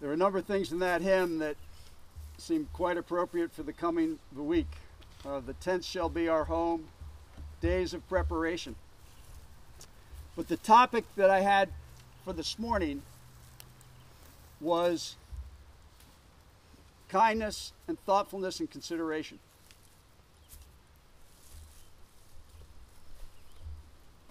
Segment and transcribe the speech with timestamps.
[0.00, 1.56] There are a number of things in that hymn that
[2.36, 4.68] seem quite appropriate for the coming the week.
[5.24, 6.88] Uh, the tent shall be our home,
[7.62, 8.76] days of preparation.
[10.36, 11.70] But the topic that I had
[12.24, 13.00] for this morning
[14.60, 15.16] was
[17.08, 19.38] kindness and thoughtfulness and consideration.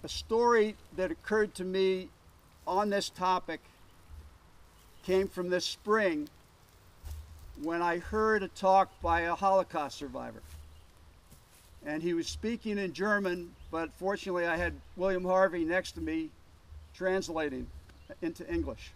[0.04, 2.08] A story that occurred to me
[2.68, 3.60] on this topic
[5.06, 6.28] came from this spring
[7.62, 10.42] when I heard a talk by a Holocaust survivor.
[11.86, 16.30] And he was speaking in German, but fortunately I had William Harvey next to me
[16.92, 17.68] translating
[18.20, 18.90] into English.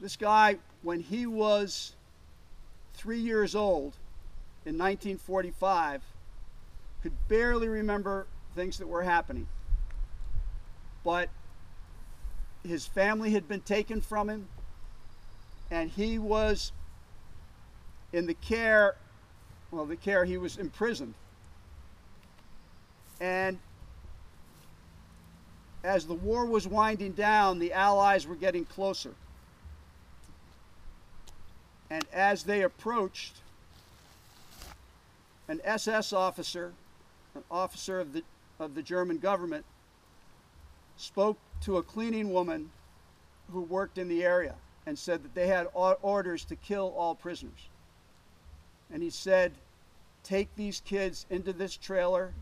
[0.00, 1.94] This guy, when he was
[2.94, 3.94] three years old
[4.64, 6.02] in 1945,
[7.04, 8.26] could barely remember
[8.56, 9.46] things that were happening.
[11.04, 11.28] But
[12.68, 14.48] his family had been taken from him,
[15.70, 16.72] and he was
[18.12, 18.96] in the care,
[19.70, 21.14] well, the care, he was imprisoned.
[23.20, 23.58] And
[25.82, 29.14] as the war was winding down, the Allies were getting closer.
[31.90, 33.34] And as they approached,
[35.48, 36.72] an SS officer,
[37.34, 38.22] an officer of the,
[38.58, 39.64] of the German government,
[40.96, 42.70] spoke to a cleaning woman
[43.52, 44.54] who worked in the area
[44.86, 47.68] and said that they had orders to kill all prisoners.
[48.92, 49.52] And he said,
[50.22, 52.32] Take these kids into this trailer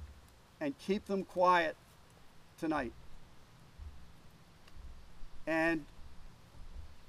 [0.61, 1.77] and keep them quiet
[2.59, 2.93] tonight.
[5.47, 5.85] And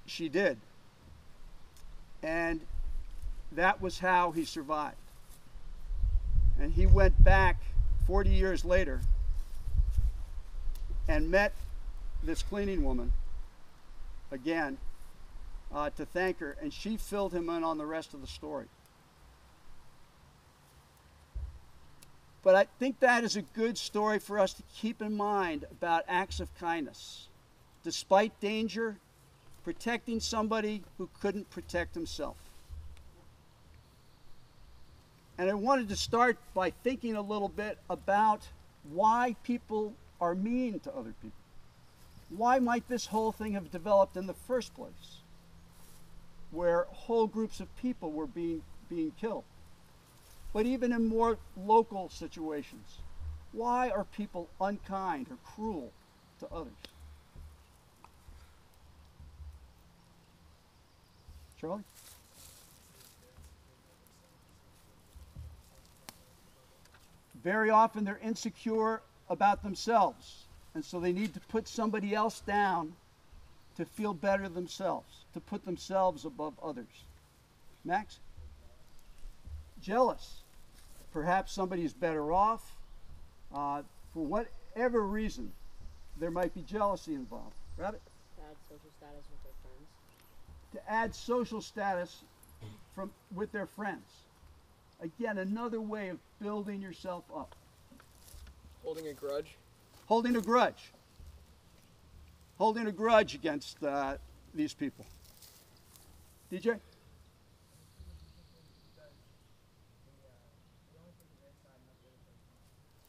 [0.05, 0.57] she did.
[2.21, 2.59] And
[3.53, 4.97] that was how he survived.
[6.59, 7.61] And he went back
[8.07, 9.01] 40 years later
[11.07, 11.53] and met
[12.23, 13.13] this cleaning woman
[14.31, 14.77] again
[15.73, 18.65] uh, to thank her, and she filled him in on the rest of the story.
[22.43, 26.03] But I think that is a good story for us to keep in mind about
[26.07, 27.27] acts of kindness.
[27.83, 28.97] Despite danger,
[29.63, 32.37] protecting somebody who couldn't protect himself.
[35.39, 38.47] And I wanted to start by thinking a little bit about
[38.93, 41.37] why people are mean to other people.
[42.29, 45.21] Why might this whole thing have developed in the first place?
[46.51, 49.43] Where whole groups of people were being, being killed.
[50.53, 52.99] But even in more local situations,
[53.51, 55.91] why are people unkind or cruel
[56.39, 56.73] to others?
[61.59, 61.83] Charlie?
[67.43, 70.45] Very often they're insecure about themselves.
[70.73, 72.93] And so they need to put somebody else down
[73.77, 77.03] to feel better themselves, to put themselves above others.
[77.83, 78.19] Max?
[79.81, 80.41] Jealous.
[81.11, 82.75] Perhaps somebody is better off.
[83.53, 83.83] Uh,
[84.13, 85.51] for whatever reason,
[86.19, 87.53] there might be jealousy involved.
[87.77, 88.01] Rabbit?
[88.37, 89.87] To add social status with their friends.
[90.73, 92.23] To add social status
[92.93, 94.05] from with their friends.
[95.01, 97.53] Again, another way of building yourself up.
[98.85, 99.55] Holding a grudge.
[100.05, 100.91] Holding a grudge.
[102.59, 104.17] Holding a grudge against uh,
[104.53, 105.07] these people.
[106.51, 106.79] DJ?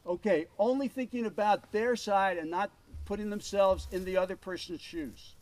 [0.06, 2.70] Okay, only thinking about their side and not
[3.04, 5.34] putting themselves in the other person's shoes.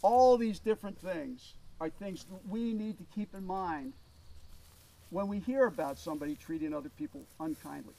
[0.00, 3.92] All these different things are things we need to keep in mind
[5.10, 7.94] when we hear about somebody treating other people unkindly.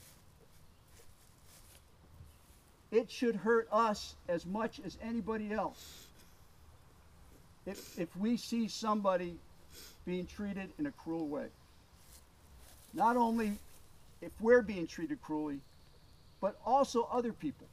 [2.90, 6.06] It should hurt us as much as anybody else
[7.64, 9.36] if, if we see somebody
[10.04, 11.46] being treated in a cruel way.
[12.92, 13.58] Not only
[14.20, 15.60] if we're being treated cruelly,
[16.40, 17.66] but also other people.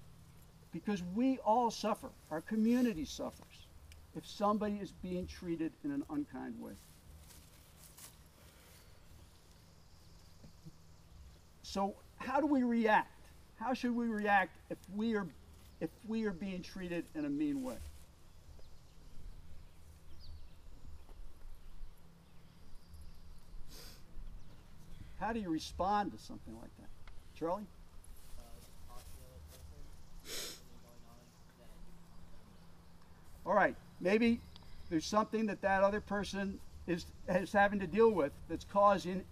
[0.72, 3.68] Because we all suffer, our community suffers,
[4.16, 6.74] if somebody is being treated in an unkind way.
[11.70, 13.12] So how do we react?
[13.60, 15.28] How should we react if we are
[15.80, 17.76] if we are being treated in a mean way?
[25.20, 26.90] How do you respond to something like that?
[27.38, 27.68] Charlie?
[33.46, 34.40] All right, maybe
[34.90, 39.24] there's something that that other person is, is having to deal with that's causing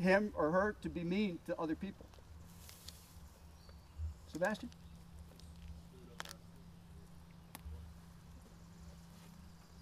[0.00, 2.06] him or her to be mean to other people.
[4.32, 4.68] Sebastian?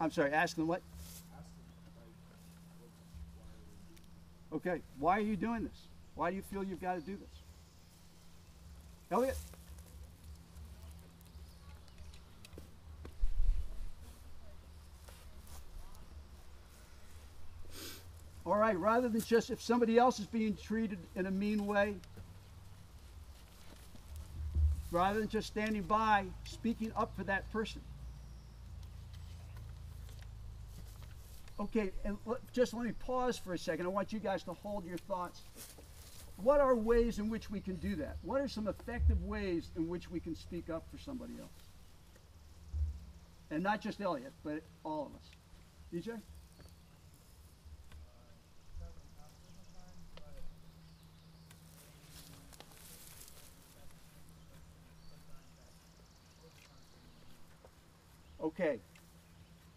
[0.00, 0.82] I'm sorry, ask them what?
[4.52, 5.88] Okay, why are you doing this?
[6.14, 7.42] Why do you feel you've got to do this?
[9.10, 9.36] Elliot?
[18.46, 21.94] All right, rather than just if somebody else is being treated in a mean way,
[24.90, 27.80] rather than just standing by, speaking up for that person.
[31.58, 32.18] Okay, and
[32.52, 33.86] just let me pause for a second.
[33.86, 35.40] I want you guys to hold your thoughts.
[36.36, 38.16] What are ways in which we can do that?
[38.22, 41.50] What are some effective ways in which we can speak up for somebody else?
[43.50, 46.06] And not just Elliot, but all of us.
[46.06, 46.20] DJ?
[58.54, 58.78] Okay.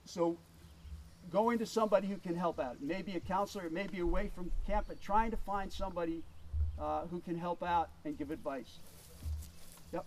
[0.06, 0.38] So
[1.32, 2.78] going to somebody who can help out.
[2.82, 6.24] Maybe a counselor, it may be away from camp, but trying to find somebody
[6.80, 8.80] uh, who can help out and give advice.
[9.92, 10.06] Yep.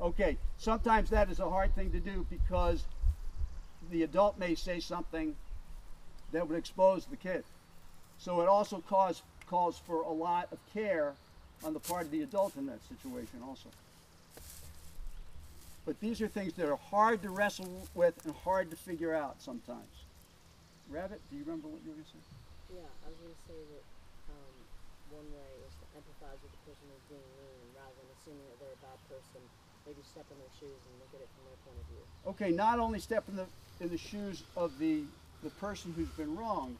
[0.00, 2.84] Okay, sometimes that is a hard thing to do because
[3.90, 5.34] the adult may say something
[6.32, 7.44] that would expose the kid.
[8.18, 11.12] So it also cause, calls for a lot of care
[11.64, 13.68] on the part of the adult in that situation also.
[15.84, 19.40] But these are things that are hard to wrestle with and hard to figure out
[19.40, 20.04] sometimes.
[20.90, 22.22] Rabbit, do you remember what you were going to say?
[22.70, 23.84] Yeah, I was gonna say that
[24.30, 24.54] um,
[25.10, 28.58] one way is to empathize with the person who's being mean, rather than assuming that
[28.62, 29.42] they're a bad person.
[29.82, 32.04] Maybe step in their shoes and look at it from their point of view.
[32.30, 35.02] Okay, not only step in the in the shoes of the
[35.42, 36.76] the person who's been wronged,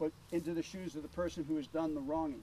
[0.00, 2.42] but into the shoes of the person who has done the wronging.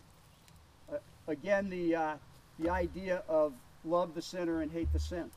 [0.92, 0.98] Uh,
[1.28, 2.14] again, the uh,
[2.58, 3.54] the idea of
[3.84, 5.30] love the sinner and hate the sin.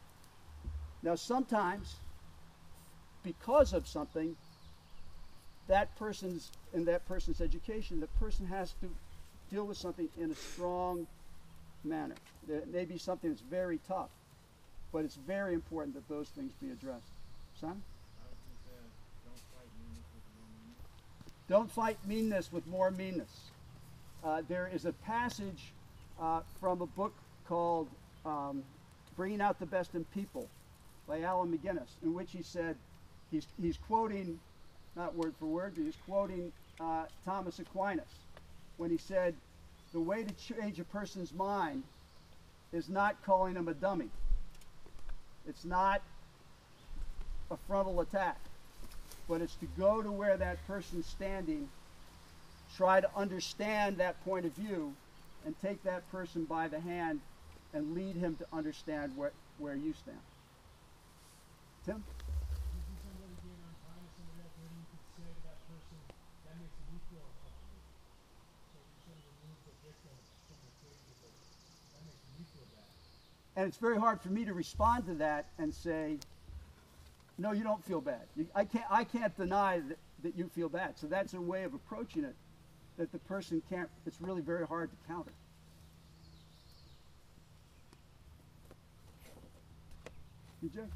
[1.03, 1.97] Now, sometimes,
[3.25, 4.37] because of something,
[5.67, 8.91] that person's in that person's education, the person has to
[9.51, 11.07] deal with something in a strong
[11.85, 12.15] manner.
[12.49, 14.11] It may be something that's very tough,
[14.93, 17.11] but it's very important that those things be addressed.
[17.61, 17.83] Simon?
[21.49, 23.51] Don't fight meanness with more meanness.
[24.25, 25.73] Uh, there is a passage
[26.21, 27.13] uh, from a book
[27.49, 27.89] called
[28.25, 28.63] um,
[29.17, 30.49] Bringing Out the Best in People
[31.09, 32.77] by Alan McGinnis, in which he said,
[33.31, 34.39] he's, he's quoting,
[34.95, 38.05] not word for word, but he's quoting uh, Thomas Aquinas
[38.77, 39.35] when he said,
[39.93, 41.83] the way to change a person's mind
[42.73, 44.09] is not calling him a dummy.
[45.47, 46.01] It's not
[47.51, 48.39] a frontal attack
[49.33, 51.67] but it's to go to where that person's standing,
[52.77, 54.93] try to understand that point of view,
[55.47, 57.19] and take that person by the hand
[57.73, 60.19] and lead him to understand where, where you stand.
[61.87, 62.05] Tim?
[73.57, 76.19] And it's very hard for me to respond to that and say,
[77.43, 78.23] no, you don't feel bad.
[78.37, 78.85] You, I can't.
[78.89, 80.97] I can't deny that, that you feel bad.
[80.97, 82.37] So that's a way of approaching it
[82.99, 83.89] that the person can't.
[84.07, 85.33] It's really very hard to counter.
[90.65, 90.87] DJ.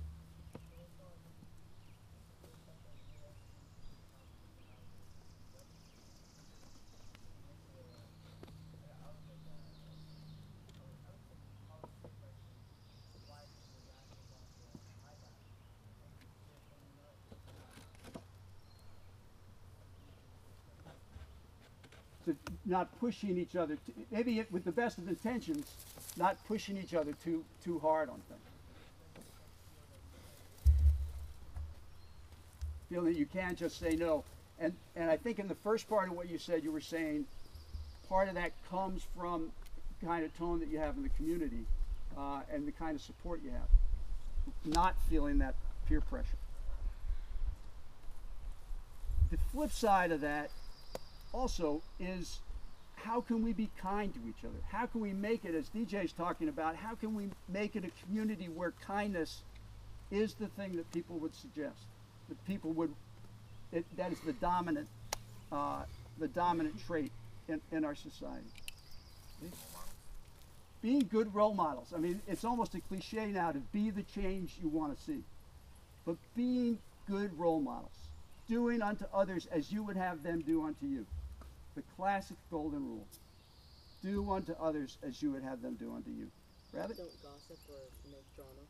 [22.66, 25.72] Not pushing each other, to, maybe it, with the best of intentions,
[26.16, 28.40] not pushing each other too too hard on things.
[32.90, 34.24] Feeling that you can't just say no,
[34.58, 37.24] and and I think in the first part of what you said, you were saying
[38.08, 39.50] part of that comes from
[40.00, 41.64] the kind of tone that you have in the community
[42.16, 45.54] uh, and the kind of support you have, not feeling that
[45.88, 46.36] peer pressure.
[49.30, 50.50] The flip side of that
[51.32, 52.38] also is
[53.06, 54.58] how can we be kind to each other?
[54.68, 58.04] How can we make it, as DJ's talking about, how can we make it a
[58.04, 59.42] community where kindness
[60.10, 61.78] is the thing that people would suggest?
[62.28, 62.92] That people would,
[63.72, 64.88] it, that is the dominant,
[65.52, 65.82] uh,
[66.18, 67.12] the dominant trait
[67.48, 68.50] in, in our society.
[70.82, 71.92] Being good role models.
[71.94, 75.22] I mean, it's almost a cliche now to be the change you want to see.
[76.04, 77.90] But being good role models.
[78.48, 81.06] doing unto others as you would have them do unto you.
[81.76, 83.06] The classic golden rule.
[84.02, 86.28] Do unto others as you would have them do unto you.
[86.72, 86.96] Rabbit?
[86.96, 88.60] Don't gossip or make drama.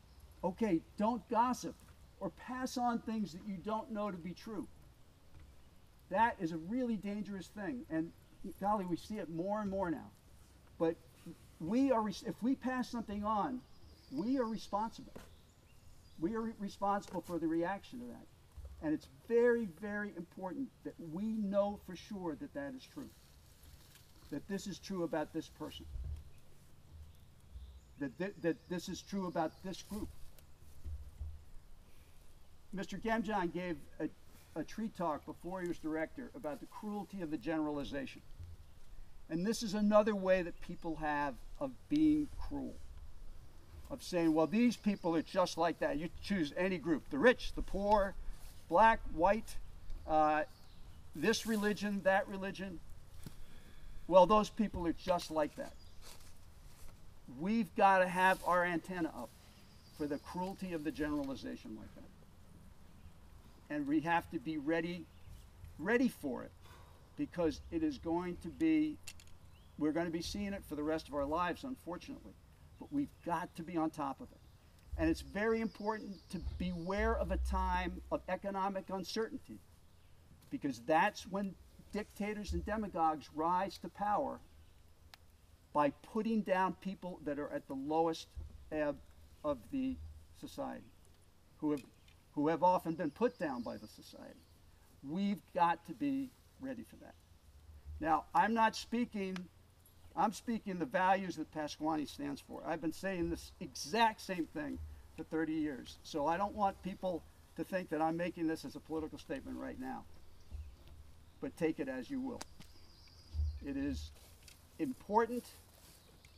[0.43, 1.73] Okay, don't gossip
[2.19, 4.67] or pass on things that you don't know to be true.
[6.09, 7.85] That is a really dangerous thing.
[7.89, 8.11] And
[8.59, 10.11] golly, we see it more and more now.
[10.77, 10.95] But
[11.59, 13.61] we are, if we pass something on,
[14.11, 15.13] we are responsible.
[16.19, 18.25] We are responsible for the reaction to that.
[18.81, 23.09] And it's very, very important that we know for sure that that is true.
[24.31, 25.85] That this is true about this person.
[27.99, 30.09] That, thi- that this is true about this group.
[32.75, 33.01] Mr.
[33.01, 34.09] Gemjan gave a,
[34.59, 38.21] a tree talk before he was director about the cruelty of the generalization.
[39.29, 42.75] And this is another way that people have of being cruel.
[43.89, 45.97] Of saying, well, these people are just like that.
[45.97, 48.15] You choose any group the rich, the poor,
[48.69, 49.55] black, white,
[50.07, 50.43] uh,
[51.15, 52.79] this religion, that religion.
[54.07, 55.73] Well, those people are just like that.
[57.39, 59.29] We've got to have our antenna up
[59.97, 63.75] for the cruelty of the generalization like that.
[63.75, 65.03] And we have to be ready
[65.79, 66.51] ready for it
[67.17, 68.97] because it is going to be
[69.77, 72.33] we're going to be seeing it for the rest of our lives unfortunately.
[72.79, 74.46] But we've got to be on top of it.
[74.97, 79.59] And it's very important to beware of a time of economic uncertainty
[80.49, 81.53] because that's when
[81.91, 84.39] dictators and demagogues rise to power
[85.73, 88.27] by putting down people that are at the lowest
[88.71, 88.97] ebb
[89.43, 89.95] of the
[90.39, 90.91] society,
[91.57, 91.83] who have,
[92.33, 94.39] who have often been put down by the society.
[95.07, 97.13] We've got to be ready for that.
[97.99, 99.37] Now, I'm not speaking,
[100.15, 102.63] I'm speaking the values that Pasquaney stands for.
[102.65, 104.79] I've been saying this exact same thing
[105.17, 105.97] for 30 years.
[106.03, 107.23] So I don't want people
[107.57, 110.03] to think that I'm making this as a political statement right now.
[111.41, 112.41] But take it as you will.
[113.65, 114.11] It is
[114.79, 115.43] important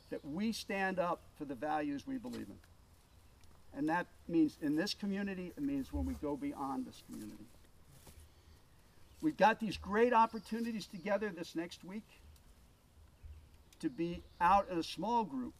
[0.08, 3.78] that we stand up for the values we believe in.
[3.78, 7.44] And that means in this community, it means when we go beyond this community.
[9.20, 12.06] We've got these great opportunities together this next week
[13.80, 15.54] to be out in a small group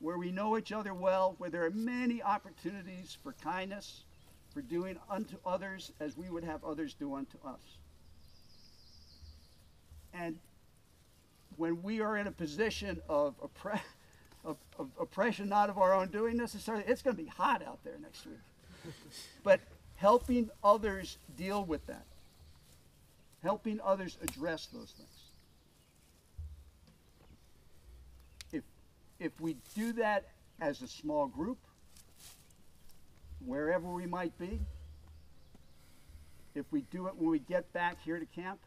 [0.00, 4.04] where we know each other well, where there are many opportunities for kindness,
[4.52, 7.60] for doing unto others as we would have others do unto us.
[10.12, 10.38] And
[11.56, 13.80] when we are in a position of, oppre-
[14.44, 17.78] of, of oppression, not of our own doing necessarily, it's going to be hot out
[17.84, 18.94] there next week.
[19.42, 19.60] but
[19.96, 22.06] helping others deal with that,
[23.42, 25.08] helping others address those things.
[28.52, 28.62] If,
[29.18, 30.26] if we do that
[30.60, 31.58] as a small group,
[33.44, 34.60] wherever we might be,
[36.54, 38.58] if we do it when we get back here to camp,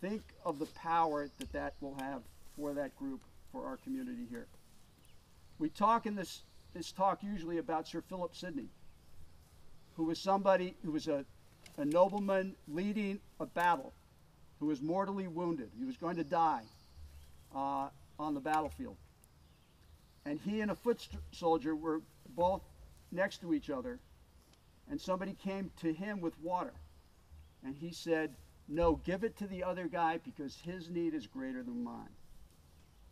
[0.00, 2.22] think of the power that that will have
[2.56, 3.20] for that group,
[3.52, 4.46] for our community here.
[5.58, 6.42] We talk in this,
[6.72, 8.68] this talk usually about Sir Philip Sidney,
[9.96, 11.24] who was somebody who was a,
[11.76, 13.92] a nobleman leading a battle,
[14.58, 15.70] who was mortally wounded.
[15.78, 16.62] He was going to die
[17.54, 17.88] uh,
[18.20, 18.96] on the battlefield.
[20.24, 22.02] And he and a foot soldier were
[22.36, 22.62] both
[23.10, 23.98] next to each other,
[24.88, 26.74] and somebody came to him with water.
[27.64, 28.34] And he said,
[28.68, 32.14] no, give it to the other guy because his need is greater than mine.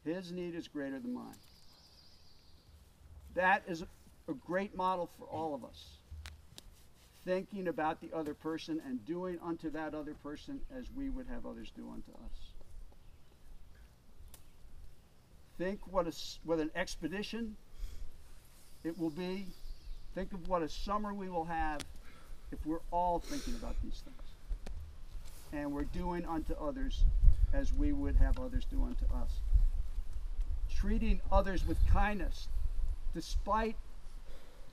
[0.04, 1.34] His need is greater than mine.
[3.34, 3.84] That is
[4.28, 5.98] a great model for all of us.
[7.24, 11.44] Thinking about the other person and doing unto that other person as we would have
[11.44, 12.48] others do unto us.
[15.58, 16.12] Think what, a,
[16.44, 17.56] what an expedition
[18.84, 19.46] it will be.
[20.14, 21.80] Think of what a summer we will have
[22.52, 24.28] if we're all thinking about these things
[25.52, 27.04] and we're doing unto others
[27.52, 29.30] as we would have others do unto us.
[30.74, 32.48] Treating others with kindness
[33.14, 33.76] despite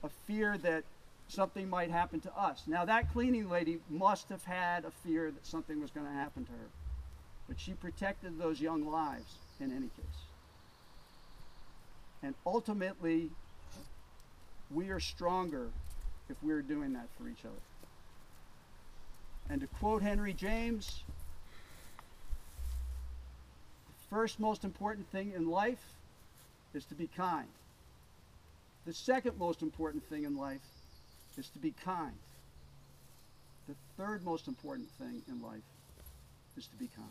[0.02, 0.84] a fear that
[1.28, 2.62] something might happen to us.
[2.66, 6.44] Now, that cleaning lady must have had a fear that something was going to happen
[6.44, 6.68] to her,
[7.48, 10.25] but she protected those young lives in any case.
[12.22, 13.30] And ultimately,
[14.70, 15.68] we are stronger
[16.28, 17.54] if we're doing that for each other.
[19.48, 21.04] And to quote Henry James,
[23.88, 25.82] the first most important thing in life
[26.74, 27.48] is to be kind.
[28.86, 30.60] The second most important thing in life
[31.36, 32.14] is to be kind.
[33.68, 35.62] The third most important thing in life
[36.56, 37.08] is to be kind.